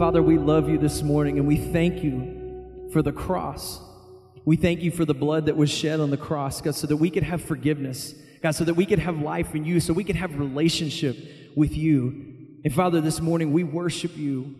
[0.00, 3.82] Father, we love you this morning and we thank you for the cross.
[4.46, 6.96] We thank you for the blood that was shed on the cross, God, so that
[6.96, 10.04] we could have forgiveness, God, so that we could have life in you, so we
[10.04, 11.18] could have relationship
[11.54, 12.58] with you.
[12.64, 14.54] And Father, this morning we worship you.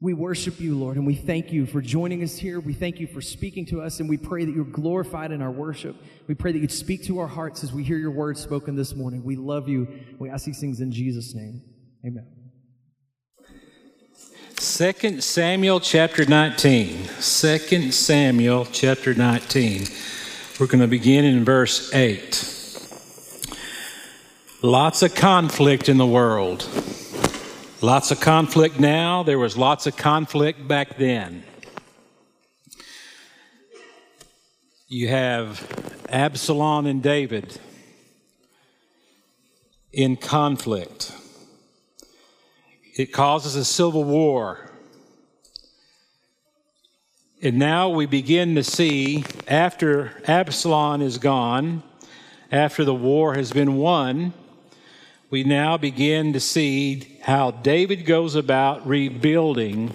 [0.00, 2.60] We worship you, Lord, and we thank you for joining us here.
[2.60, 5.50] We thank you for speaking to us, and we pray that you're glorified in our
[5.50, 5.96] worship.
[6.28, 8.94] We pray that you'd speak to our hearts as we hear your words spoken this
[8.94, 9.24] morning.
[9.24, 9.88] We love you.
[10.20, 11.62] We ask these things in Jesus' name.
[12.06, 12.41] Amen.
[14.62, 17.08] 2 Samuel chapter 19.
[17.08, 19.86] 2 Samuel chapter 19.
[20.60, 23.58] We're going to begin in verse 8.
[24.62, 26.64] Lots of conflict in the world.
[27.80, 29.24] Lots of conflict now.
[29.24, 31.42] There was lots of conflict back then.
[34.86, 37.58] You have Absalom and David
[39.92, 41.16] in conflict.
[42.94, 44.70] It causes a civil war.
[47.42, 51.82] And now we begin to see, after Absalom is gone,
[52.52, 54.34] after the war has been won,
[55.30, 59.90] we now begin to see how David goes about rebuilding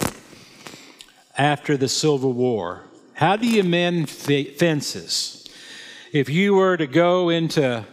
[1.37, 2.81] after the Civil War.
[3.13, 5.47] How do you mend fences?
[6.11, 7.85] If you were to go into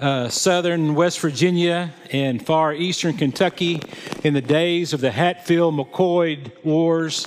[0.00, 3.80] uh, southern West Virginia and far eastern Kentucky
[4.24, 7.26] in the days of the Hatfield McCoy wars,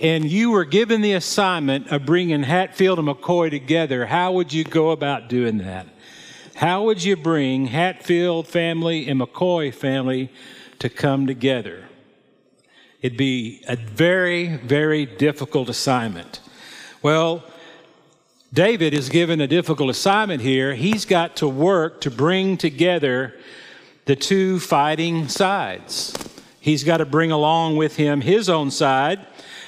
[0.00, 4.64] and you were given the assignment of bringing Hatfield and McCoy together, how would you
[4.64, 5.86] go about doing that?
[6.54, 10.30] How would you bring Hatfield family and McCoy family
[10.78, 11.84] to come together?
[13.00, 16.40] It'd be a very, very difficult assignment.
[17.02, 17.44] Well,
[18.54, 20.76] David is given a difficult assignment here.
[20.76, 23.34] He's got to work to bring together
[24.04, 26.16] the two fighting sides.
[26.60, 29.26] He's got to bring along with him his own side,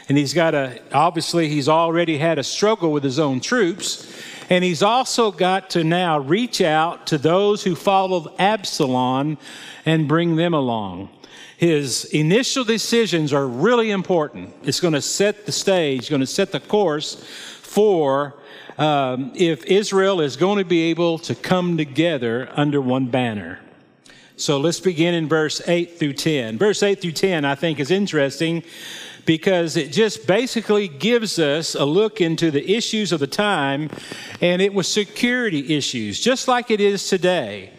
[0.09, 4.23] and he's got to, obviously, he's already had a struggle with his own troops.
[4.51, 9.39] And he's also got to now reach out to those who followed Absalom
[9.85, 11.09] and bring them along.
[11.57, 14.55] His initial decisions are really important.
[14.63, 17.25] It's going to set the stage, going to set the course
[17.77, 18.35] for
[18.79, 23.61] um, if Israel is going to be able to come together under one banner.
[24.37, 26.57] So let's begin in verse 8 through 10.
[26.57, 28.63] Verse 8 through 10, I think, is interesting
[29.27, 33.91] because it just basically gives us a look into the issues of the time,
[34.41, 37.73] and it was security issues, just like it is today.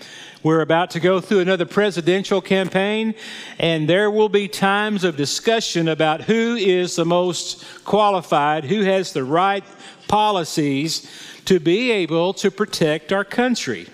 [0.47, 3.15] We're about to go through another presidential campaign,
[3.59, 9.11] and there will be times of discussion about who is the most qualified, who has
[9.11, 9.65] the right
[10.07, 11.05] policies
[11.43, 13.89] to be able to protect our country.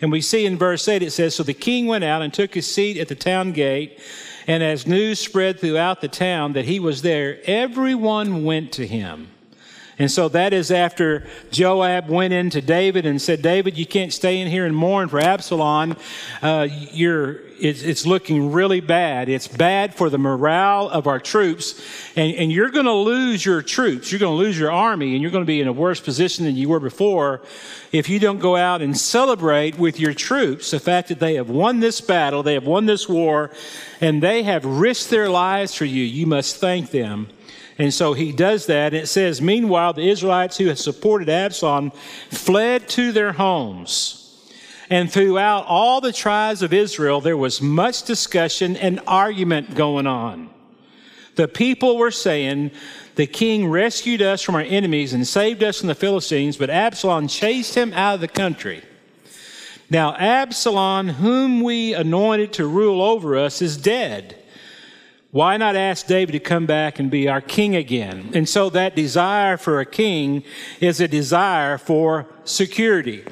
[0.00, 2.54] And we see in verse 8 it says So the king went out and took
[2.54, 4.00] his seat at the town gate.
[4.48, 9.31] And as news spread throughout the town that he was there, everyone went to him.
[10.02, 14.40] And so that is after Joab went into David and said, David, you can't stay
[14.40, 15.96] in here and mourn for Absalom.
[16.42, 19.28] Uh, you're, it's, it's, looking really bad.
[19.28, 21.80] It's bad for the morale of our troops.
[22.16, 24.10] And, and you're going to lose your troops.
[24.10, 26.46] You're going to lose your army, and you're going to be in a worse position
[26.46, 27.40] than you were before
[27.92, 31.48] if you don't go out and celebrate with your troops the fact that they have
[31.48, 33.50] won this battle, they have won this war,
[34.00, 36.02] and they have risked their lives for you.
[36.02, 37.28] You must thank them.
[37.78, 38.92] And so he does that.
[38.92, 41.90] And it says, Meanwhile, the Israelites who had supported Absalom
[42.30, 44.18] fled to their homes.
[44.90, 50.50] And throughout all the tribes of Israel, there was much discussion and argument going on.
[51.36, 52.72] The people were saying,
[53.14, 57.26] The king rescued us from our enemies and saved us from the Philistines, but Absalom
[57.26, 58.82] chased him out of the country.
[59.88, 64.41] Now, Absalom, whom we anointed to rule over us, is dead.
[65.32, 68.32] Why not ask David to come back and be our king again?
[68.34, 70.44] And so that desire for a king
[70.78, 73.24] is a desire for security.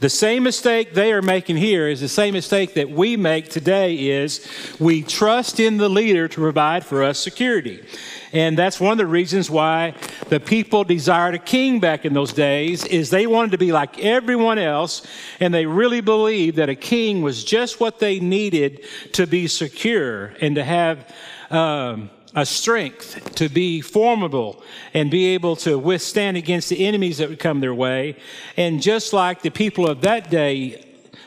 [0.00, 3.94] The same mistake they are making here is the same mistake that we make today
[4.08, 4.46] is
[4.80, 7.84] we trust in the leader to provide for us security.
[8.32, 9.94] And that's one of the reasons why
[10.30, 13.98] the people desired a king back in those days is they wanted to be like
[13.98, 15.06] everyone else
[15.40, 18.82] and they really believed that a king was just what they needed
[19.12, 21.06] to be secure and to have
[21.50, 24.62] um, a strength to be formidable
[24.92, 28.16] and be able to withstand against the enemies that would come their way.
[28.56, 30.84] And just like the people of that day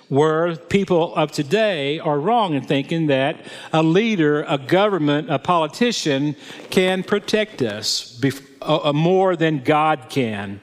[0.09, 6.35] were, people of today are wrong in thinking that a leader, a government, a politician
[6.69, 8.21] can protect us
[8.61, 10.61] uh, uh, more than God can.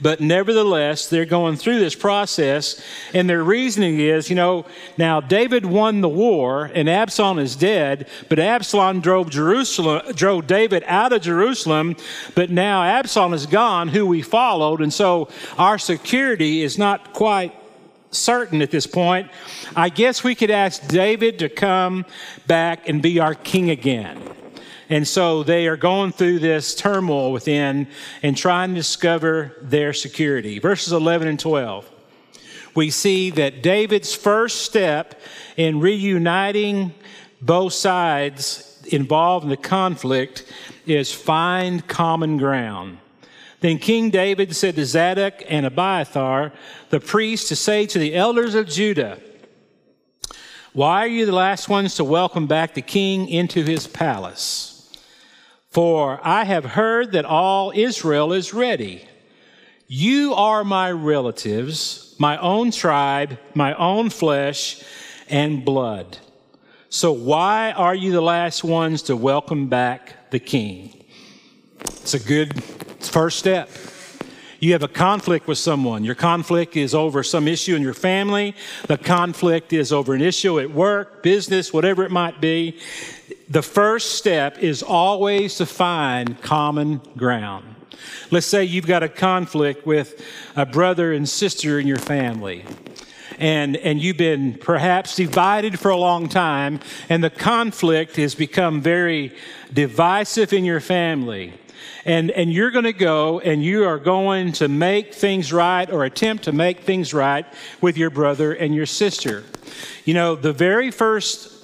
[0.00, 2.82] But nevertheless, they're going through this process,
[3.14, 4.66] and their reasoning is, you know,
[4.98, 10.84] now David won the war, and Absalom is dead, but Absalom drove Jerusalem, drove David
[10.86, 11.96] out of Jerusalem,
[12.34, 15.28] but now Absalom is gone, who we followed, and so
[15.58, 17.54] our security is not quite
[18.10, 19.30] certain at this point.
[19.74, 22.06] I guess we could ask David to come
[22.46, 24.20] back and be our king again.
[24.88, 27.88] And so they are going through this turmoil within
[28.22, 30.58] and trying to discover their security.
[30.58, 31.90] Verses 11 and 12.
[32.74, 35.20] We see that David's first step
[35.56, 36.94] in reuniting
[37.40, 40.44] both sides involved in the conflict
[40.86, 42.98] is find common ground.
[43.60, 46.52] Then King David said to Zadok and Abiathar,
[46.90, 49.18] the priests, to say to the elders of Judah,
[50.72, 54.75] Why are you the last ones to welcome back the king into his palace?
[55.76, 59.06] For I have heard that all Israel is ready.
[59.86, 64.82] You are my relatives, my own tribe, my own flesh
[65.28, 66.16] and blood.
[66.88, 71.04] So why are you the last ones to welcome back the king?
[71.82, 73.68] It's a good first step.
[74.60, 76.04] You have a conflict with someone.
[76.04, 78.56] Your conflict is over some issue in your family.
[78.86, 82.80] The conflict is over an issue at work, business, whatever it might be
[83.48, 87.74] the first step is always to find common ground.
[88.30, 90.22] Let's say you've got a conflict with
[90.56, 92.64] a brother and sister in your family.
[93.38, 98.80] And, and you've been perhaps divided for a long time, and the conflict has become
[98.80, 99.36] very
[99.72, 101.52] divisive in your family.
[102.04, 106.04] And, and you're going to go and you are going to make things right or
[106.04, 107.44] attempt to make things right
[107.80, 109.44] with your brother and your sister.
[110.04, 111.55] You know, the very first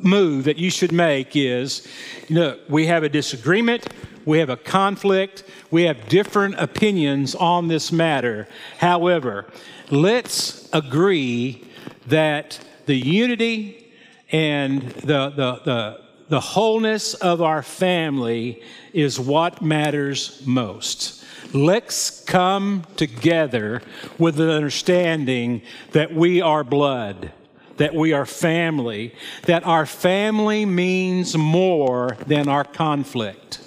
[0.00, 1.86] move that you should make is
[2.28, 3.88] know, we have a disagreement,
[4.24, 8.48] we have a conflict, we have different opinions on this matter.
[8.78, 9.46] However,
[9.90, 11.64] let's agree
[12.06, 13.92] that the unity
[14.30, 21.24] and the, the, the, the wholeness of our family is what matters most.
[21.52, 23.82] Let's come together
[24.18, 27.32] with an understanding that we are blood
[27.76, 33.60] that we are family, that our family means more than our conflict.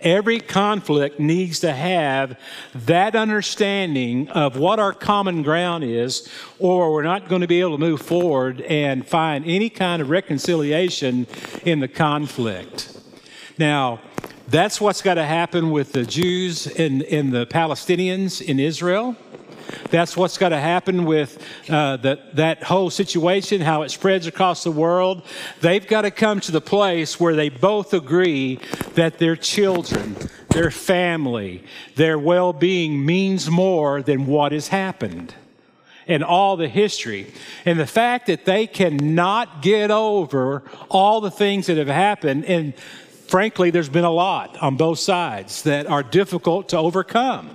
[0.00, 2.38] Every conflict needs to have
[2.72, 6.28] that understanding of what our common ground is,
[6.60, 10.08] or we're not going to be able to move forward and find any kind of
[10.08, 11.26] reconciliation
[11.64, 12.96] in the conflict.
[13.58, 14.00] Now,
[14.46, 19.16] that's what's got to happen with the Jews and, and the Palestinians in Israel.
[19.90, 24.64] That's what's got to happen with uh, that, that whole situation, how it spreads across
[24.64, 25.22] the world.
[25.60, 28.60] They've got to come to the place where they both agree
[28.94, 30.16] that their children,
[30.50, 31.64] their family,
[31.96, 35.34] their well being means more than what has happened
[36.08, 37.32] and all the history.
[37.64, 42.46] And the fact that they cannot get over all the things that have happened.
[42.46, 42.74] And
[43.28, 47.50] frankly, there's been a lot on both sides that are difficult to overcome.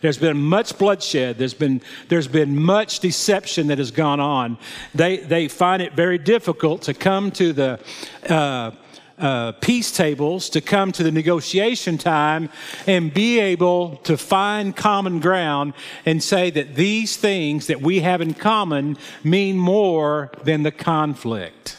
[0.00, 1.38] There's been much bloodshed.
[1.38, 4.58] There's been, there's been much deception that has gone on.
[4.94, 7.80] They, they find it very difficult to come to the
[8.28, 8.70] uh,
[9.18, 12.48] uh, peace tables, to come to the negotiation time
[12.86, 15.74] and be able to find common ground
[16.06, 21.76] and say that these things that we have in common mean more than the conflict.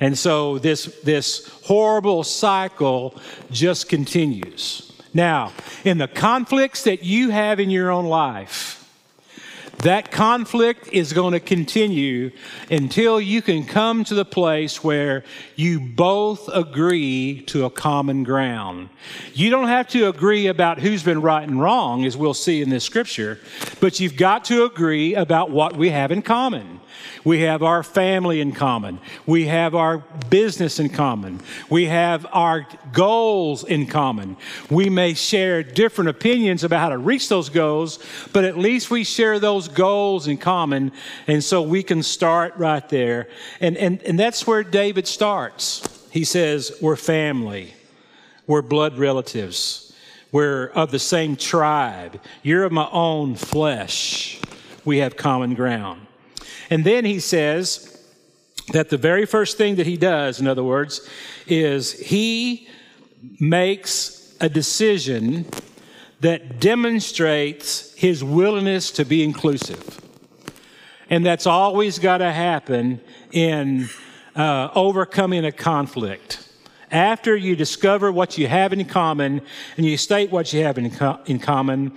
[0.00, 3.18] And so this, this horrible cycle
[3.50, 4.93] just continues.
[5.14, 5.52] Now,
[5.84, 8.73] in the conflicts that you have in your own life,
[9.84, 12.30] that conflict is going to continue
[12.70, 15.24] until you can come to the place where
[15.56, 18.88] you both agree to a common ground.
[19.34, 22.70] You don't have to agree about who's been right and wrong, as we'll see in
[22.70, 23.38] this scripture,
[23.78, 26.80] but you've got to agree about what we have in common.
[27.24, 29.00] We have our family in common.
[29.26, 29.98] We have our
[30.28, 31.40] business in common.
[31.70, 34.36] We have our goals in common.
[34.70, 37.98] We may share different opinions about how to reach those goals,
[38.32, 40.92] but at least we share those goals in common.
[41.26, 43.28] And so we can start right there.
[43.60, 46.08] And, and, and that's where David starts.
[46.10, 47.74] He says, We're family,
[48.46, 49.92] we're blood relatives,
[50.32, 54.40] we're of the same tribe, you're of my own flesh.
[54.84, 56.06] We have common ground.
[56.68, 58.02] And then he says
[58.72, 61.08] that the very first thing that he does, in other words,
[61.46, 62.68] is he
[63.40, 65.46] makes a decision
[66.24, 70.00] that demonstrates his willingness to be inclusive.
[71.10, 73.90] And that's always got to happen in
[74.34, 76.40] uh, overcoming a conflict.
[76.90, 79.42] after you discover what you have in common
[79.76, 80.90] and you state what you have in,
[81.26, 81.92] in common,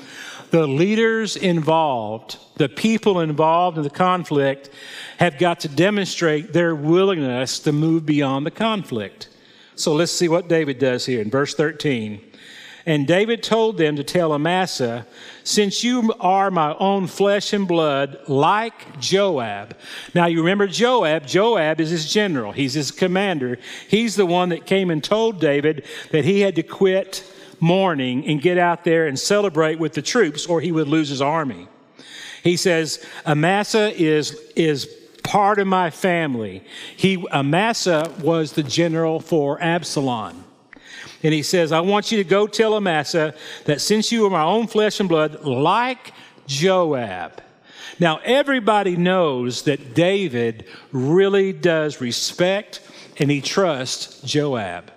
[0.50, 4.70] the leaders involved, the people involved in the conflict,
[5.20, 9.30] have got to demonstrate their willingness to move beyond the conflict.
[9.76, 12.27] So let's see what David does here in verse 13.
[12.88, 15.06] And David told them to tell Amasa,
[15.44, 19.75] Since you are my own flesh and blood, like Joab.
[20.15, 21.27] Now you remember Joab.
[21.27, 23.60] Joab is his general, he's his commander.
[23.89, 27.29] He's the one that came and told David that he had to quit
[27.60, 31.22] mourning and get out there and celebrate with the troops, or he would lose his
[31.22, 31.67] army.
[32.41, 34.86] He says, Amasa is, is
[35.24, 36.63] part of my family.
[36.96, 40.46] He, Amasa was the general for Absalom.
[41.24, 43.34] And he says, I want you to go tell Amasa
[43.66, 46.14] that since you are my own flesh and blood, like
[46.46, 47.42] Joab.
[48.00, 52.82] Now, everybody knows that David really does respect
[53.18, 54.92] and he trusts Joab.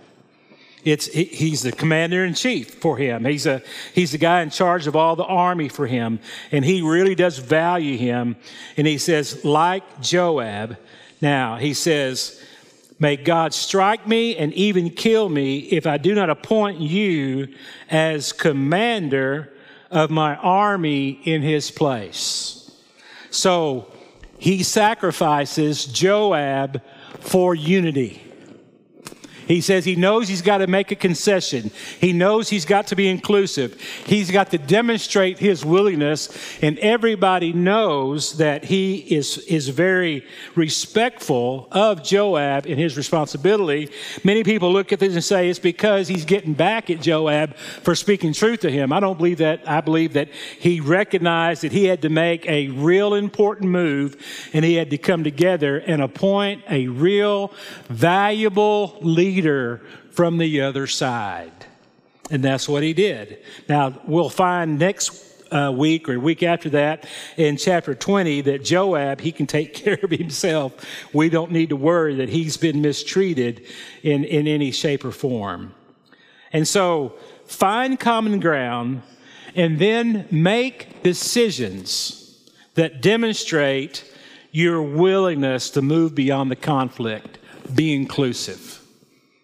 [0.83, 3.25] It's, he's the commander in chief for him.
[3.25, 3.62] He's, a,
[3.95, 6.21] he's the guy in charge of all the army for him.
[6.53, 8.37] And he really does value him.
[8.77, 10.79] And he says, like Joab.
[11.21, 12.39] Now, he says,
[13.00, 17.49] May God strike me and even kill me if I do not appoint you
[17.90, 19.54] as commander
[19.90, 22.71] of my army in his place.
[23.30, 23.90] So
[24.38, 26.83] he sacrifices Joab
[27.21, 28.30] for unity.
[29.50, 31.73] He says he knows he's got to make a concession.
[32.00, 33.80] He knows he's got to be inclusive.
[34.07, 36.28] He's got to demonstrate his willingness,
[36.62, 43.90] and everybody knows that he is, is very respectful of Joab and his responsibility.
[44.23, 47.97] Many people look at this and say it's because he's getting back at Joab for
[47.97, 48.92] speaking truth to him.
[48.92, 49.69] I don't believe that.
[49.69, 50.28] I believe that
[50.61, 54.16] he recognized that he had to make a real important move
[54.52, 57.52] and he had to come together and appoint a real
[57.88, 59.80] valuable leader leader
[60.11, 61.52] from the other side.
[62.30, 63.38] And that's what he did.
[63.68, 67.06] Now, we'll find next uh, week or week after that
[67.38, 70.75] in chapter 20 that Joab, he can take care of himself.
[71.14, 73.64] We don't need to worry that he's been mistreated
[74.02, 75.75] in, in any shape or form.
[76.52, 77.14] And so,
[77.47, 79.02] find common ground
[79.54, 82.38] and then make decisions
[82.75, 84.04] that demonstrate
[84.52, 87.38] your willingness to move beyond the conflict.
[87.75, 88.80] Be inclusive.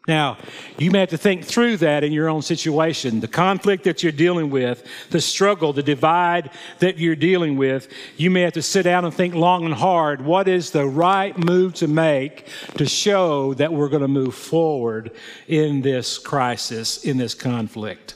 [0.09, 0.39] Now,
[0.79, 3.19] you may have to think through that in your own situation.
[3.19, 8.31] The conflict that you're dealing with, the struggle, the divide that you're dealing with, you
[8.31, 10.25] may have to sit down and think long and hard.
[10.25, 12.47] What is the right move to make
[12.77, 15.11] to show that we're going to move forward
[15.49, 18.15] in this crisis, in this conflict?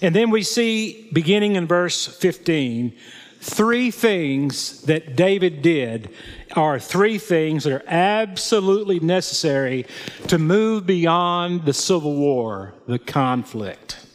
[0.00, 2.96] And then we see, beginning in verse 15,
[3.40, 6.10] three things that David did
[6.56, 9.86] are three things that are absolutely necessary
[10.28, 14.06] to move beyond the civil war, the conflict.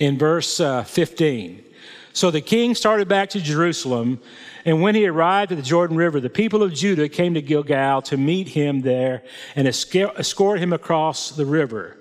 [0.00, 1.64] In verse uh, 15,
[2.12, 4.20] so the king started back to Jerusalem,
[4.64, 8.02] and when he arrived at the Jordan River, the people of Judah came to Gilgal
[8.02, 9.24] to meet him there
[9.56, 11.98] and escort him across the river.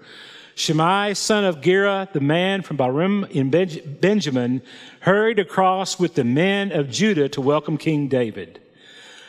[0.56, 4.62] Shimei, son of Gera, the man from Bahurim in Benjamin,
[5.00, 8.63] hurried across with the men of Judah to welcome King David.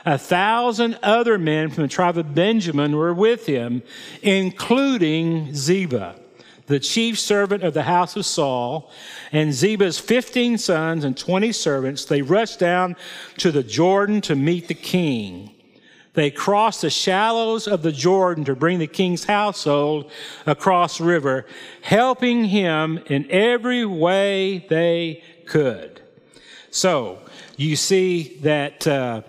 [0.07, 3.83] A thousand other men from the tribe of Benjamin were with him,
[4.23, 6.17] including Ziba,
[6.67, 8.91] the chief servant of the house of Saul,
[9.33, 12.05] and Ziba's 15 sons and 20 servants.
[12.05, 12.97] They rushed down
[13.39, 15.55] to the Jordan to meet the king.
[16.13, 20.11] They crossed the shallows of the Jordan to bring the king's household
[20.47, 21.47] across the river,
[21.81, 26.03] helping him in every way they could.
[26.71, 27.21] So
[27.57, 29.23] you see that uh,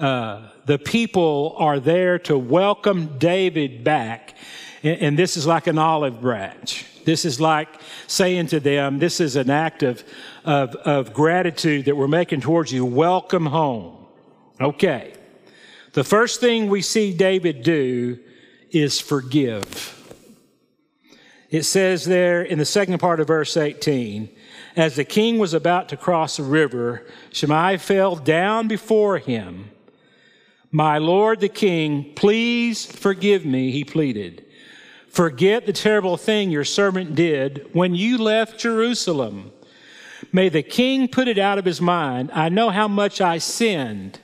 [0.00, 4.34] uh, the people are there to welcome David back,
[4.82, 6.86] and, and this is like an olive branch.
[7.04, 7.68] This is like
[8.06, 10.02] saying to them, This is an act of,
[10.44, 12.84] of, of gratitude that we're making towards you.
[12.84, 14.06] Welcome home.
[14.60, 15.12] Okay.
[15.92, 18.18] The first thing we see David do
[18.70, 19.96] is forgive.
[21.50, 24.30] It says there in the second part of verse 18,
[24.76, 29.70] as the king was about to cross the river, Shimei fell down before him.
[30.72, 34.44] My lord the king, please forgive me, he pleaded.
[35.08, 39.50] Forget the terrible thing your servant did when you left Jerusalem.
[40.32, 42.30] May the king put it out of his mind.
[42.32, 44.20] I know how much I sinned.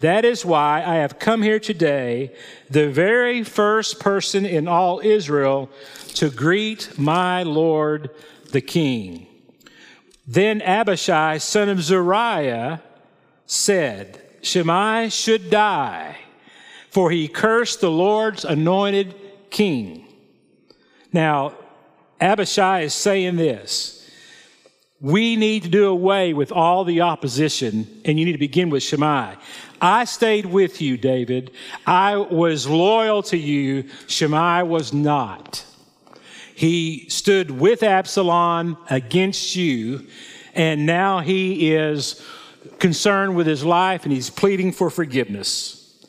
[0.00, 2.32] That is why I have come here today,
[2.70, 5.70] the very first person in all Israel
[6.14, 8.10] to greet my Lord
[8.52, 9.26] the King.
[10.26, 12.82] Then Abishai, son of Zeruiah,
[13.46, 16.16] said, Shimei should die,
[16.90, 19.14] for he cursed the Lord's anointed
[19.50, 20.06] king.
[21.12, 21.54] Now,
[22.20, 23.96] Abishai is saying this
[25.00, 28.82] we need to do away with all the opposition, and you need to begin with
[28.82, 29.34] Shimei.
[29.80, 31.50] I stayed with you, David.
[31.86, 33.84] I was loyal to you.
[34.06, 35.64] Shimei was not.
[36.54, 40.06] He stood with Absalom against you,
[40.54, 42.24] and now he is
[42.78, 46.06] concerned with his life and he's pleading for forgiveness.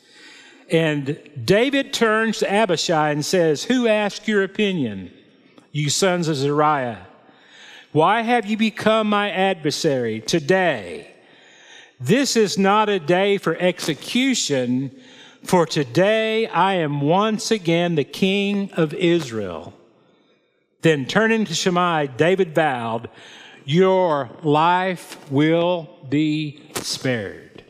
[0.70, 5.10] And David turns to Abishai and says, Who asked your opinion,
[5.72, 7.06] you sons of Zeruiah?
[7.92, 11.14] Why have you become my adversary today?
[11.98, 14.94] This is not a day for execution,
[15.42, 19.72] for today I am once again the king of Israel.
[20.82, 23.08] Then turning to Shimei, David vowed,
[23.68, 27.62] Your life will be spared.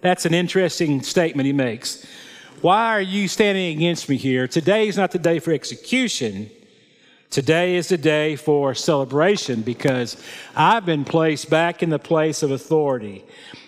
[0.00, 2.06] That's an interesting statement he makes.
[2.62, 4.48] Why are you standing against me here?
[4.48, 6.48] Today is not the day for execution.
[7.28, 10.16] Today is the day for celebration because
[10.56, 13.22] I've been placed back in the place of authority.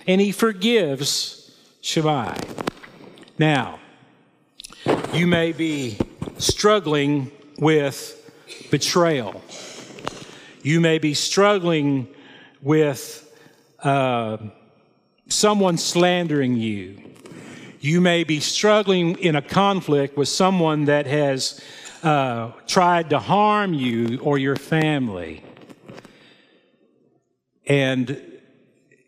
[0.07, 2.39] And he forgives Shimei.
[3.39, 3.81] Now,
[5.13, 5.99] you may be
[6.39, 8.33] struggling with
[8.71, 9.43] betrayal.
[10.67, 12.09] You may be struggling
[12.61, 13.33] with
[13.85, 14.39] uh,
[15.29, 17.01] someone slandering you.
[17.79, 21.61] You may be struggling in a conflict with someone that has
[22.03, 25.45] uh, tried to harm you or your family.
[27.69, 28.21] And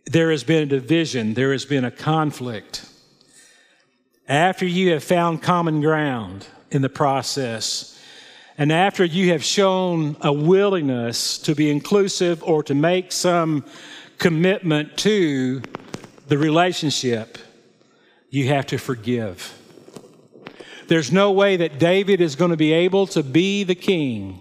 [0.07, 2.89] there has been a division, there has been a conflict.
[4.29, 7.98] After you have found common ground in the process,
[8.59, 13.65] and after you have shown a willingness to be inclusive or to make some
[14.19, 15.63] commitment to
[16.27, 17.39] the relationship,
[18.31, 19.55] you have to forgive.
[20.89, 24.41] There's no way that David is going to be able to be the king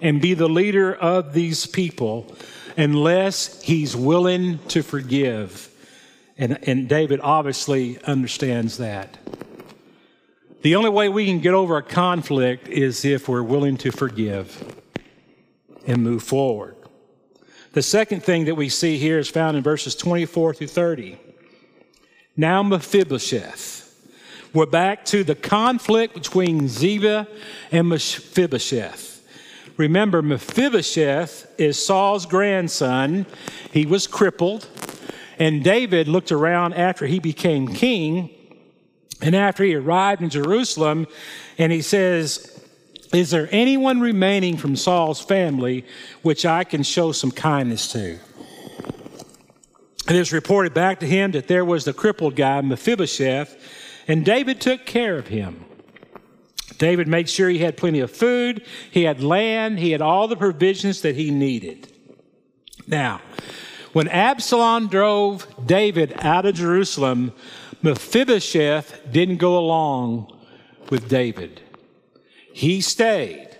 [0.00, 2.32] and be the leader of these people
[2.76, 5.68] unless he's willing to forgive.
[6.38, 9.18] And, and David obviously understands that.
[10.62, 14.80] The only way we can get over a conflict is if we're willing to forgive
[15.86, 16.76] and move forward.
[17.72, 21.18] The second thing that we see here is found in verses 24 through 30.
[22.36, 23.82] Now Mephibosheth
[24.54, 27.26] we're back to the conflict between Ziba
[27.70, 29.26] and Mephibosheth.
[29.78, 33.24] Remember, Mephibosheth is Saul's grandson.
[33.72, 34.68] He was crippled.
[35.38, 38.28] And David looked around after he became king
[39.22, 41.06] and after he arrived in Jerusalem,
[41.56, 42.60] and he says,
[43.14, 45.86] Is there anyone remaining from Saul's family
[46.22, 48.18] which I can show some kindness to?
[50.08, 53.56] It is reported back to him that there was the crippled guy, Mephibosheth,
[54.08, 55.64] and David took care of him.
[56.78, 60.36] David made sure he had plenty of food, he had land, he had all the
[60.36, 61.92] provisions that he needed.
[62.88, 63.20] Now,
[63.92, 67.32] when Absalom drove David out of Jerusalem,
[67.82, 70.36] Mephibosheth didn't go along
[70.90, 71.60] with David.
[72.52, 73.52] He stayed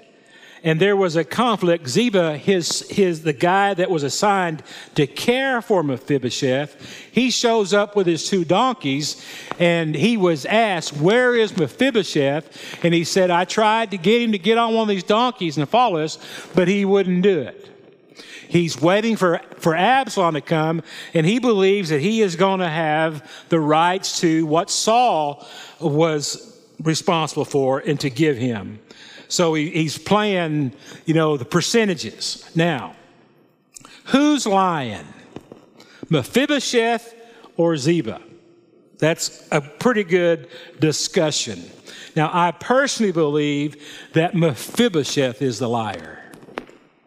[0.64, 1.88] and there was a conflict.
[1.88, 4.62] Ziba, his, his, the guy that was assigned
[4.94, 9.24] to care for Mephibosheth, he shows up with his two donkeys
[9.58, 12.84] and he was asked, Where is Mephibosheth?
[12.84, 15.58] And he said, I tried to get him to get on one of these donkeys
[15.58, 16.18] and follow us,
[16.54, 17.68] but he wouldn't do it.
[18.52, 20.82] He's waiting for, for Absalom to come,
[21.14, 25.46] and he believes that he is going to have the rights to what Saul
[25.80, 28.78] was responsible for and to give him.
[29.28, 30.74] So he, he's playing,
[31.06, 32.44] you know, the percentages.
[32.54, 32.94] Now,
[34.08, 35.06] who's lying?
[36.10, 37.14] Mephibosheth
[37.56, 38.20] or Ziba?
[38.98, 41.64] That's a pretty good discussion.
[42.14, 46.21] Now, I personally believe that Mephibosheth is the liar.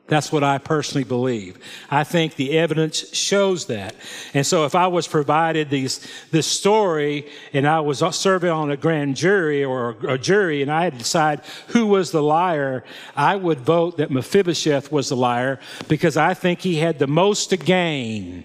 [0.08, 1.58] That's what I personally believe.
[1.90, 3.96] I think the evidence shows that.
[4.36, 8.78] And so if I was provided these, this story and I was serving on a
[8.78, 12.84] grand jury or a jury and I had to decide who was the liar,
[13.16, 17.48] I would vote that Mephibosheth was the liar because I think he had the most
[17.48, 18.44] to gain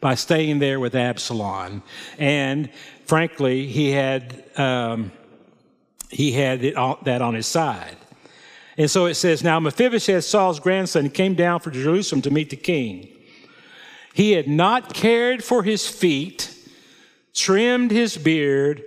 [0.00, 1.82] by staying there with Absalom.
[2.18, 2.68] And
[3.06, 5.12] frankly, he had, um,
[6.10, 7.96] he had that on his side.
[8.80, 12.56] And so it says, Now Mephibosheth, Saul's grandson, came down from Jerusalem to meet the
[12.56, 13.10] king.
[14.14, 16.50] He had not cared for his feet,
[17.34, 18.82] trimmed his beard,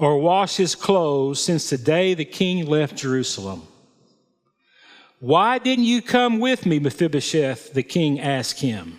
[0.00, 3.62] or washed his clothes since the day the king left Jerusalem.
[5.20, 7.72] Why didn't you come with me, Mephibosheth?
[7.72, 8.98] The king asked him.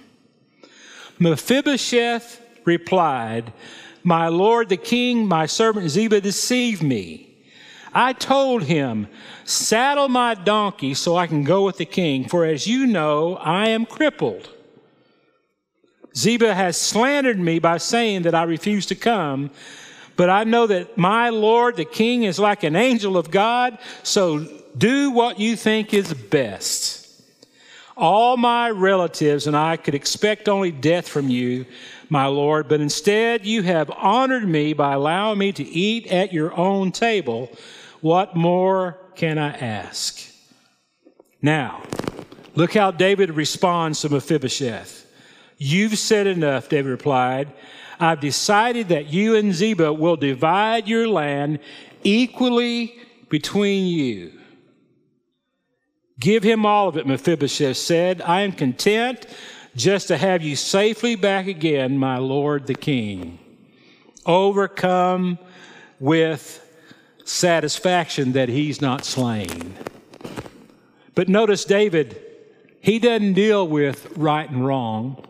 [1.19, 3.51] Mephibosheth replied,
[4.01, 7.26] My lord the king, my servant Ziba deceived me
[7.93, 9.07] I told him,
[9.43, 13.69] Saddle my donkey so I can go with the king, for as you know, I
[13.69, 14.49] am crippled.
[16.15, 19.51] Ziba has slandered me by saying that I refuse to come,
[20.15, 24.45] but I know that my Lord, the king, is like an angel of God, so
[24.75, 27.05] do what you think is best.
[27.95, 31.65] All my relatives and I could expect only death from you,
[32.09, 36.57] my Lord, but instead you have honored me by allowing me to eat at your
[36.57, 37.51] own table.
[38.01, 40.19] What more can I ask?
[41.41, 41.83] Now,
[42.55, 45.05] look how David responds to Mephibosheth.
[45.57, 47.51] You've said enough, David replied.
[47.99, 51.59] I've decided that you and Ziba will divide your land
[52.03, 52.95] equally
[53.29, 54.33] between you.
[56.19, 58.21] Give him all of it, Mephibosheth said.
[58.21, 59.25] I am content
[59.77, 63.37] just to have you safely back again, my lord the king.
[64.25, 65.37] Overcome
[65.99, 66.63] with
[67.23, 69.75] satisfaction that he's not slain.
[71.13, 72.19] But notice David,
[72.81, 75.23] he doesn't deal with right and wrong.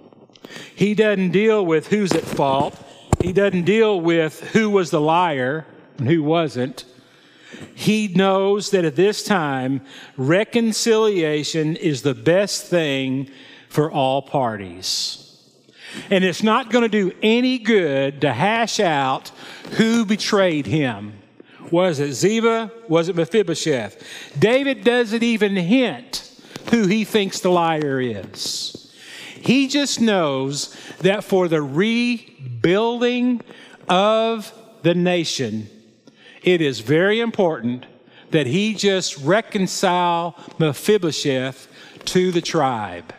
[0.74, 2.76] He doesn't deal with who's at fault.
[3.22, 5.66] He doesn't deal with who was the liar
[5.98, 6.86] and who wasn't.
[7.76, 9.82] He knows that at this time,
[10.16, 13.30] reconciliation is the best thing
[13.70, 15.24] for all parties.
[16.10, 19.30] And it's not going to do any good to hash out
[19.74, 21.14] who betrayed him.
[21.72, 22.72] Was it Ziba?
[22.88, 24.38] Was it Mephibosheth?
[24.38, 26.24] David doesn't even hint
[26.72, 28.94] who he thinks the liar is.
[29.42, 33.42] He just knows that for the rebuilding
[33.88, 35.70] of the nation,
[36.44, 37.86] it is very important
[38.32, 41.68] that he just reconcile Mephibosheth
[42.06, 43.14] to the tribe.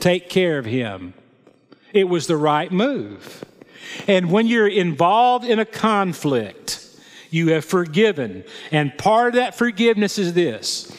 [0.00, 1.14] Take care of him.
[1.92, 3.44] It was the right move.
[4.06, 6.86] And when you're involved in a conflict,
[7.30, 8.44] you have forgiven.
[8.72, 10.92] And part of that forgiveness is this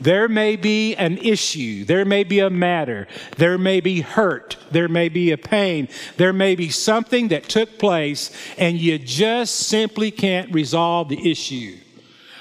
[0.00, 4.88] there may be an issue, there may be a matter, there may be hurt, there
[4.88, 10.10] may be a pain, there may be something that took place, and you just simply
[10.10, 11.76] can't resolve the issue.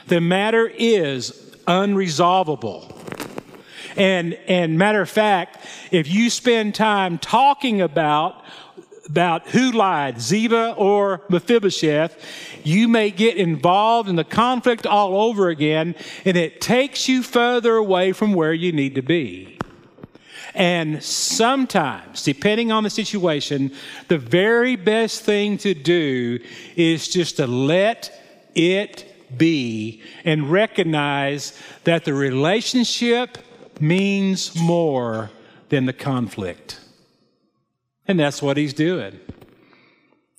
[0.08, 1.32] The matter is
[1.68, 2.97] unresolvable.
[3.98, 8.44] And, and matter of fact, if you spend time talking about
[9.08, 12.22] about who lied, Ziba or Mephibosheth,
[12.66, 17.78] you may get involved in the conflict all over again, and it takes you further
[17.78, 19.58] away from where you need to be.
[20.54, 23.72] And sometimes, depending on the situation,
[24.10, 26.40] the very best thing to do
[26.76, 28.12] is just to let
[28.56, 29.06] it
[29.38, 33.38] be and recognize that the relationship
[33.82, 35.30] means more
[35.70, 36.80] than the conflict.
[38.08, 39.20] And that's what he's doing.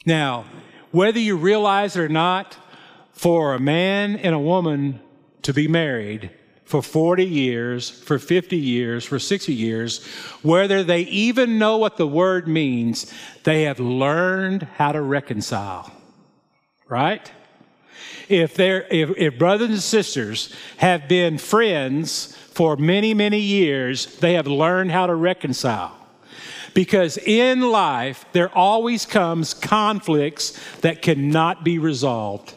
[0.06, 0.46] Now,
[0.90, 2.56] whether you realize it or not,
[3.12, 5.00] for a man and a woman
[5.42, 6.30] to be married
[6.64, 10.04] for 40 years, for 50 years, for 60 years,
[10.42, 13.12] whether they even know what the word means,
[13.44, 15.90] they have learned how to reconcile.
[16.88, 17.32] Right?
[18.28, 24.46] If, if, if brothers and sisters have been friends for many, many years, they have
[24.46, 25.94] learned how to reconcile.
[26.74, 32.54] Because in life, there always comes conflicts that cannot be resolved.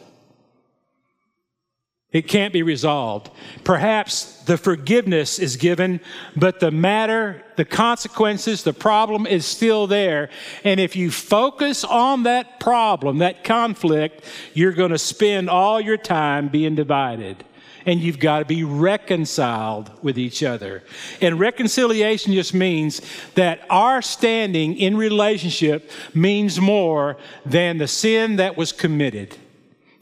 [2.12, 3.30] It can't be resolved.
[3.64, 6.00] Perhaps the forgiveness is given,
[6.36, 10.28] but the matter, the consequences, the problem is still there.
[10.62, 15.96] And if you focus on that problem, that conflict, you're going to spend all your
[15.96, 17.44] time being divided
[17.86, 20.82] and you've got to be reconciled with each other.
[21.20, 23.00] And reconciliation just means
[23.34, 29.36] that our standing in relationship means more than the sin that was committed,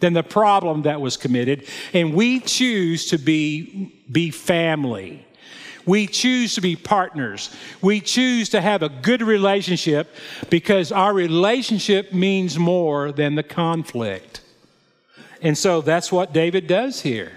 [0.01, 1.67] than the problem that was committed.
[1.93, 5.27] And we choose to be, be family.
[5.87, 7.55] We choose to be partners.
[7.81, 10.15] We choose to have a good relationship
[10.51, 14.43] because our relationship means more than the conflict.
[15.43, 17.33] And so that's what David does here.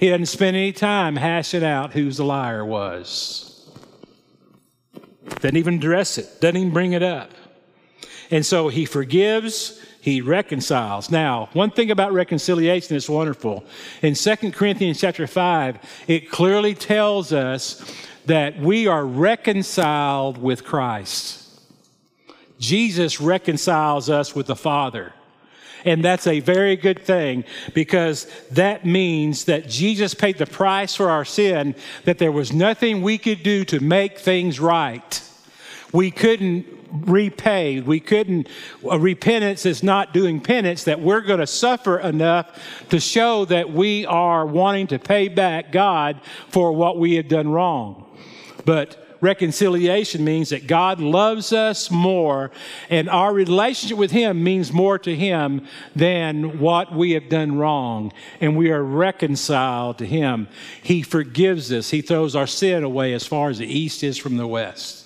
[0.00, 3.50] He doesn't spend any time hashing out whose the liar was.
[5.40, 7.30] Doesn't even address it, doesn't even bring it up.
[8.30, 11.10] And so he forgives, he reconciles.
[11.10, 13.64] Now, one thing about reconciliation is wonderful.
[14.02, 17.82] In 2 Corinthians chapter 5, it clearly tells us
[18.26, 21.58] that we are reconciled with Christ.
[22.58, 25.14] Jesus reconciles us with the Father.
[25.86, 31.08] And that's a very good thing because that means that Jesus paid the price for
[31.08, 35.22] our sin, that there was nothing we could do to make things right.
[35.94, 37.80] We couldn't repay.
[37.80, 38.48] We couldn't,
[38.82, 44.06] repentance is not doing penance, that we're going to suffer enough to show that we
[44.06, 48.06] are wanting to pay back God for what we have done wrong.
[48.64, 52.50] But reconciliation means that God loves us more,
[52.90, 58.12] and our relationship with Him means more to Him than what we have done wrong.
[58.40, 60.48] And we are reconciled to Him.
[60.82, 64.36] He forgives us, He throws our sin away as far as the east is from
[64.36, 65.03] the west.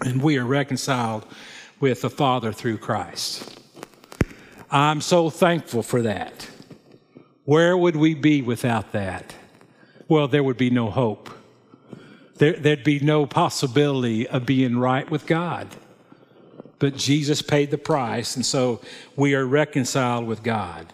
[0.00, 1.26] And we are reconciled
[1.80, 3.60] with the Father through Christ.
[4.70, 6.48] I'm so thankful for that.
[7.44, 9.34] Where would we be without that?
[10.08, 11.30] Well, there would be no hope
[12.38, 15.68] there, there'd be no possibility of being right with God.
[16.78, 18.80] But Jesus paid the price, and so
[19.16, 20.92] we are reconciled with God.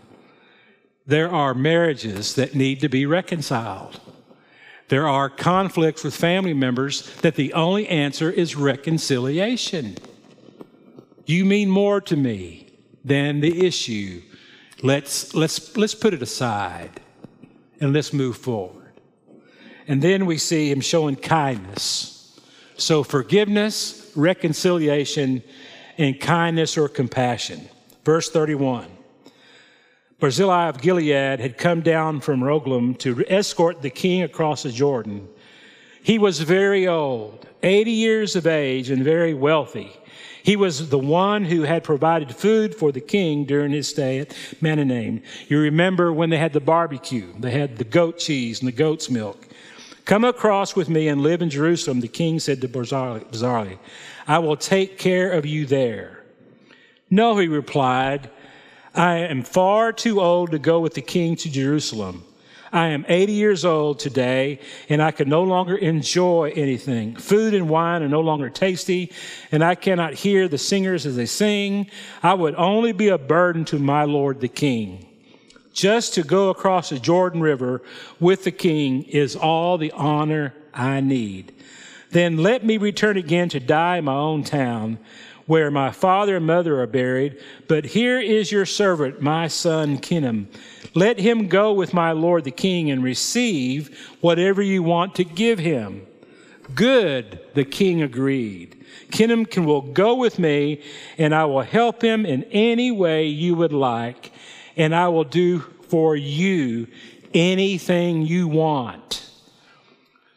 [1.06, 4.00] There are marriages that need to be reconciled.
[4.88, 9.96] There are conflicts with family members that the only answer is reconciliation.
[11.26, 12.66] You mean more to me
[13.04, 14.22] than the issue.
[14.82, 17.00] Let's, let's, let's put it aside
[17.80, 19.00] and let's move forward.
[19.88, 22.38] And then we see him showing kindness.
[22.76, 25.42] So forgiveness, reconciliation,
[25.96, 27.68] and kindness or compassion.
[28.04, 28.93] Verse 31.
[30.20, 35.28] Barzillai of Gilead had come down from Rogelim to escort the king across the Jordan.
[36.02, 39.90] He was very old, 80 years of age, and very wealthy.
[40.42, 44.36] He was the one who had provided food for the king during his stay at
[44.60, 45.22] Mahanaim.
[45.48, 49.08] You remember when they had the barbecue, they had the goat cheese and the goat's
[49.08, 49.48] milk.
[50.04, 53.76] Come across with me and live in Jerusalem, the king said to Barzillai.
[54.28, 56.22] I will take care of you there.
[57.08, 58.30] No, he replied,
[58.94, 62.24] I am far too old to go with the king to Jerusalem.
[62.72, 67.16] I am 80 years old today, and I can no longer enjoy anything.
[67.16, 69.12] Food and wine are no longer tasty,
[69.52, 71.88] and I cannot hear the singers as they sing.
[72.22, 75.06] I would only be a burden to my Lord the king.
[75.72, 77.82] Just to go across the Jordan River
[78.20, 81.52] with the king is all the honor I need.
[82.10, 84.98] Then let me return again to die in my own town
[85.46, 87.40] where my father and mother are buried.
[87.68, 90.46] But here is your servant, my son Kinnam.
[90.94, 95.58] Let him go with my lord the king and receive whatever you want to give
[95.58, 96.06] him.
[96.74, 98.84] Good, the king agreed.
[99.10, 100.82] Kinnam can, will go with me,
[101.18, 104.32] and I will help him in any way you would like
[104.76, 106.86] and I will do for you
[107.32, 109.28] anything you want.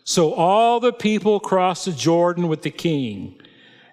[0.04, 3.39] So all the people crossed the Jordan with the king.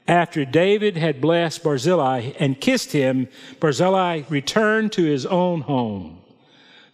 [0.06, 6.20] After David had blessed Barzillai and kissed him, Barzillai returned to his own home.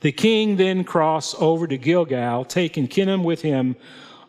[0.01, 3.77] The king then crossed over to Gilgal, taking Kinnam with him.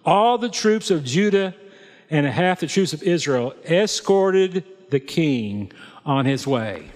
[0.04, 1.56] All the troops of Judah
[2.10, 5.72] and half the troops of Israel escorted the king
[6.06, 6.92] on his way.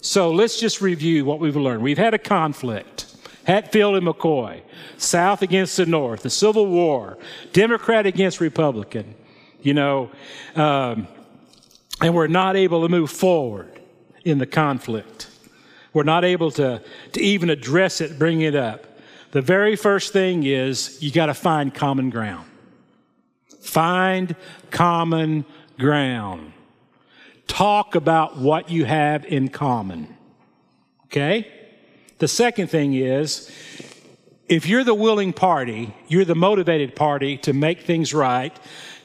[0.00, 1.82] So let's just review what we've learned.
[1.82, 3.06] We've had a conflict.
[3.44, 4.60] Hatfield and McCoy,
[4.96, 7.16] South against the North, the Civil War,
[7.52, 9.14] Democrat against Republican,
[9.62, 10.10] you know,
[10.54, 11.08] um,
[12.00, 13.80] and we're not able to move forward
[14.24, 15.28] in the conflict.
[15.92, 18.86] We're not able to, to even address it, bring it up.
[19.30, 22.48] The very first thing is you got to find common ground.
[23.60, 24.36] Find
[24.70, 25.44] common
[25.78, 26.52] ground.
[27.46, 30.16] Talk about what you have in common.
[31.06, 31.50] Okay?
[32.18, 33.50] The second thing is
[34.48, 38.56] if you're the willing party, you're the motivated party to make things right,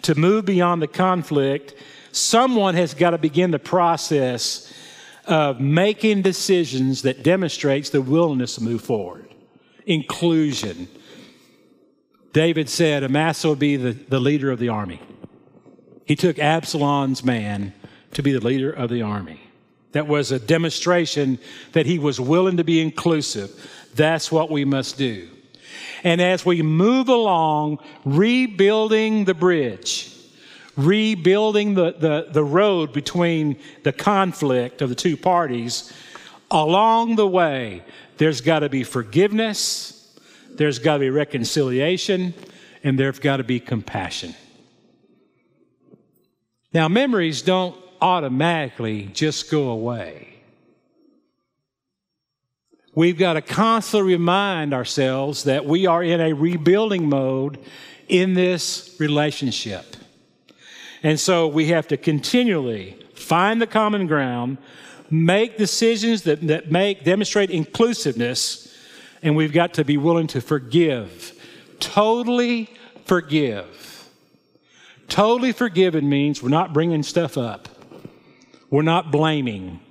[0.04, 1.76] to move beyond the conflict,
[2.12, 4.74] someone has got to begin the process
[5.26, 9.28] of making decisions that demonstrates the willingness to move forward.
[9.86, 10.88] Inclusion.
[12.34, 15.02] David said Amasa would be the, the leader of the army.
[16.06, 17.74] He took Absalom's man
[18.14, 19.42] to be the leader of the army.
[19.92, 21.40] That was a demonstration
[21.74, 23.52] that he was willing to be inclusive.
[23.94, 25.30] That's what we must do.
[26.04, 30.16] And as we move along, rebuilding the bridge,
[30.76, 35.94] rebuilding the, the, the road between the conflict of the two parties,
[36.50, 37.84] along the way,
[38.18, 40.18] there's got to be forgiveness,
[40.52, 42.34] there's got to be reconciliation,
[42.84, 44.36] and there's got to be compassion.
[46.74, 50.31] Now, memories don't automatically just go away.
[52.94, 57.58] We've got to constantly remind ourselves that we are in a rebuilding mode
[58.08, 59.96] in this relationship.
[61.04, 64.58] And so we have to continually find the common ground,
[65.10, 68.76] make decisions that, that make, demonstrate inclusiveness,
[69.24, 71.34] and we've got to be willing to forgive.
[71.80, 72.70] Totally
[73.06, 73.82] forgive
[75.12, 77.68] Totally forgiven means we're not bringing stuff up,
[78.70, 79.82] we're not blaming.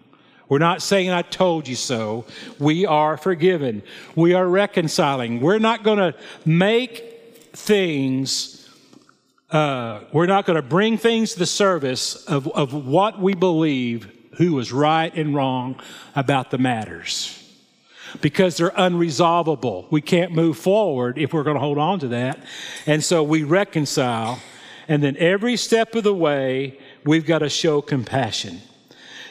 [0.51, 2.27] We're not saying, I told you so.
[2.59, 3.83] We are forgiven.
[4.17, 5.41] We are reconciling.
[5.41, 8.69] We're not going to make things,
[9.51, 14.11] uh, we're not going to bring things to the service of, of what we believe
[14.39, 15.81] who was right and wrong
[16.17, 17.37] about the matters
[18.21, 19.87] because they're unresolvable.
[19.93, 22.43] We can't move forward if we're going to hold on to that.
[22.87, 24.41] And so we reconcile.
[24.89, 28.61] And then every step of the way, we've got to show compassion.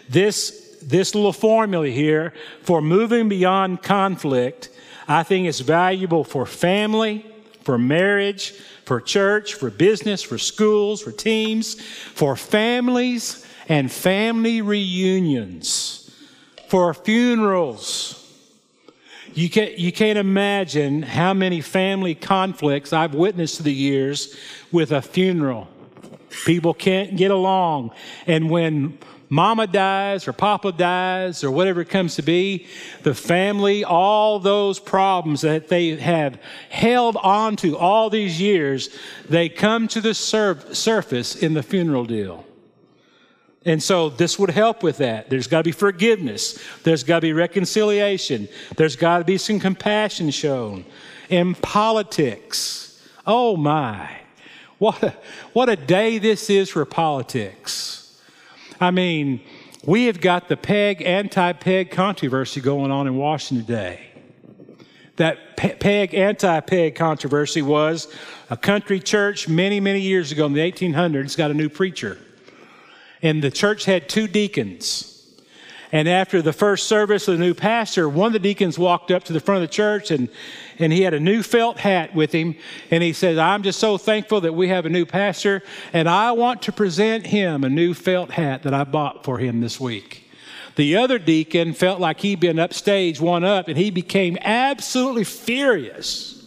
[0.07, 4.69] This, this little formula here for moving beyond conflict,
[5.07, 7.25] I think is valuable for family,
[7.63, 8.51] for marriage,
[8.85, 16.11] for church, for business, for schools, for teams, for families and family reunions,
[16.67, 18.19] for funerals
[19.33, 24.35] you can't, you can't imagine how many family conflicts I've witnessed through the years
[24.71, 25.67] with a funeral.
[26.45, 27.91] People can't get along.
[28.27, 28.97] And when
[29.29, 32.65] mama dies or papa dies or whatever it comes to be,
[33.03, 38.89] the family, all those problems that they have held on to all these years,
[39.29, 42.45] they come to the sur- surface in the funeral deal.
[43.65, 45.29] And so this would help with that.
[45.29, 46.57] There's got to be forgiveness.
[46.83, 48.47] There's got to be reconciliation.
[48.77, 50.85] There's got to be some compassion shown.
[51.29, 54.09] In politics, oh my,
[54.79, 55.13] what a,
[55.53, 57.98] what a day this is for politics.
[58.79, 59.41] I mean,
[59.85, 64.05] we have got the PEG, anti PEG controversy going on in Washington today.
[65.17, 68.13] That PEG, anti PEG controversy was
[68.49, 72.17] a country church many, many years ago in the 1800s got a new preacher
[73.21, 75.18] and the church had two deacons.
[75.91, 79.23] And after the first service of the new pastor, one of the deacons walked up
[79.25, 80.29] to the front of the church and,
[80.77, 82.55] and he had a new felt hat with him.
[82.91, 86.31] And he said, I'm just so thankful that we have a new pastor, and I
[86.33, 90.29] want to present him a new felt hat that I bought for him this week.
[90.75, 96.38] The other deacon felt like he'd been upstage, one up, and he became absolutely furious.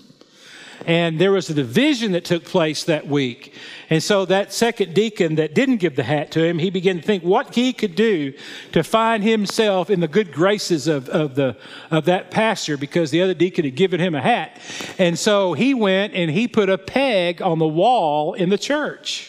[0.87, 3.55] And there was a division that took place that week.
[3.91, 7.03] And so that second deacon that didn't give the hat to him, he began to
[7.03, 8.33] think what he could do
[8.73, 11.57] to find himself in the good graces of, of, the,
[11.91, 14.59] of that pastor because the other deacon had given him a hat.
[14.99, 19.29] And so he went and he put a peg on the wall in the church.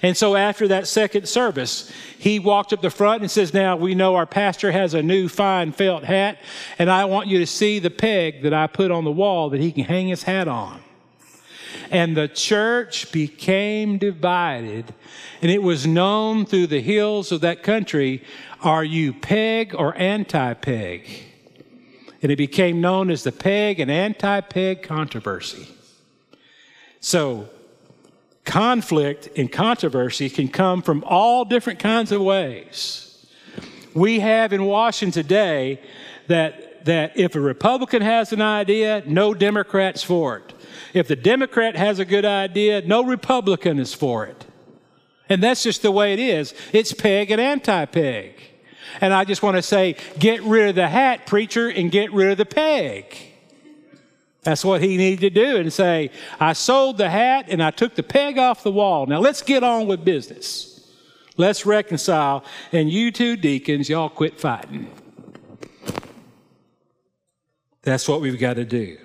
[0.00, 3.94] And so after that second service, he walked up the front and says, Now we
[3.94, 6.38] know our pastor has a new fine felt hat,
[6.78, 9.60] and I want you to see the peg that I put on the wall that
[9.60, 10.80] he can hang his hat on
[11.90, 14.94] and the church became divided.
[15.40, 18.22] And it was known through the hills of that country
[18.60, 21.08] are you peg or anti peg?
[22.20, 25.68] And it became known as the peg and anti peg controversy.
[27.00, 27.48] So,
[28.44, 33.26] conflict and controversy can come from all different kinds of ways.
[33.94, 35.80] We have in Washington today
[36.26, 40.54] that, that if a Republican has an idea, no Democrats for it.
[40.98, 44.46] If the Democrat has a good idea, no Republican is for it.
[45.28, 46.54] And that's just the way it is.
[46.72, 48.34] It's peg and anti peg.
[49.00, 52.32] And I just want to say, get rid of the hat, preacher, and get rid
[52.32, 53.16] of the peg.
[54.42, 57.94] That's what he needed to do and say, I sold the hat and I took
[57.94, 59.06] the peg off the wall.
[59.06, 60.90] Now let's get on with business.
[61.36, 62.44] Let's reconcile.
[62.72, 64.90] And you two deacons, y'all quit fighting.
[67.82, 68.98] That's what we've got to do.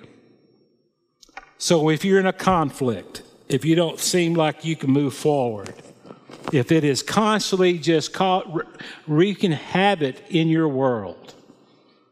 [1.58, 5.74] So if you're in a conflict, if you don't seem like you can move forward,
[6.52, 8.46] if it is constantly just caught,
[9.06, 11.34] wreaking havoc in your world,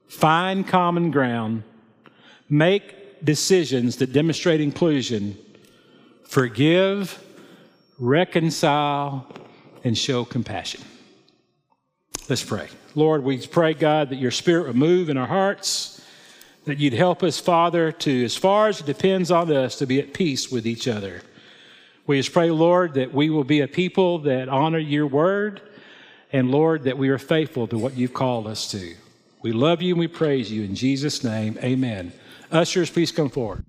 [0.09, 1.65] find common ground,
[2.49, 5.37] make decisions that demonstrate inclusion,
[6.25, 7.23] forgive,
[7.99, 9.27] reconcile,
[9.85, 10.83] and show compassion.
[12.29, 12.69] Let's pray.
[12.95, 15.92] Lord, we pray, God, that your spirit would move in our hearts
[16.65, 19.99] that you'd help us, Father, to, as far as it depends on us, to be
[19.99, 21.23] at peace with each other.
[22.07, 25.61] We just pray, Lord, that we will be a people that honor your word,
[26.33, 28.95] and Lord, that we are faithful to what you've called us to.
[29.43, 30.63] We love you and we praise you.
[30.63, 32.13] In Jesus' name, amen.
[32.51, 33.65] Ushers, please come forward.